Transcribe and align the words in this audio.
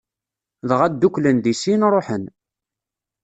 Dɣa 0.69 0.87
dduklen 0.91 1.37
di 1.43 1.53
sin, 1.61 1.81
ṛuḥen. 1.95 2.23